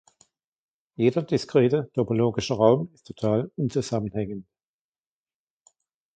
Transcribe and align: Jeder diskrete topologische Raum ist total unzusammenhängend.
Jeder 0.95 1.21
diskrete 1.21 1.91
topologische 1.93 2.55
Raum 2.55 2.89
ist 2.95 3.05
total 3.05 3.51
unzusammenhängend. 3.55 4.47